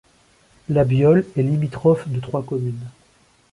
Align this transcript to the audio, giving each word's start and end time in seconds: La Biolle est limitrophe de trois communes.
La 0.67 0.83
Biolle 0.83 1.27
est 1.37 1.43
limitrophe 1.43 2.07
de 2.09 2.19
trois 2.19 2.41
communes. 2.41 2.89